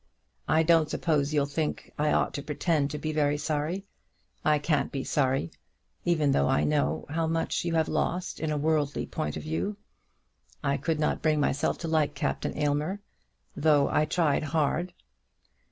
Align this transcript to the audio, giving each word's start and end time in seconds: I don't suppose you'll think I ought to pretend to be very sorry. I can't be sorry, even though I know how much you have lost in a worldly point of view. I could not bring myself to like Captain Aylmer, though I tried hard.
I 0.47 0.63
don't 0.63 0.89
suppose 0.89 1.31
you'll 1.31 1.45
think 1.45 1.93
I 1.95 2.11
ought 2.11 2.33
to 2.33 2.41
pretend 2.41 2.89
to 2.89 2.97
be 2.97 3.13
very 3.13 3.37
sorry. 3.37 3.85
I 4.43 4.57
can't 4.57 4.91
be 4.91 5.03
sorry, 5.03 5.51
even 6.05 6.31
though 6.31 6.47
I 6.49 6.63
know 6.63 7.05
how 7.07 7.27
much 7.27 7.63
you 7.65 7.75
have 7.75 7.87
lost 7.87 8.39
in 8.39 8.49
a 8.51 8.57
worldly 8.57 9.05
point 9.05 9.37
of 9.37 9.43
view. 9.43 9.77
I 10.63 10.77
could 10.77 10.99
not 10.99 11.21
bring 11.21 11.39
myself 11.39 11.77
to 11.85 11.87
like 11.87 12.15
Captain 12.15 12.57
Aylmer, 12.57 12.99
though 13.55 13.89
I 13.89 14.05
tried 14.05 14.41
hard. 14.41 14.91